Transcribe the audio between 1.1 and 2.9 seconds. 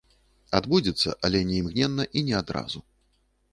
але не імгненна і не адразу.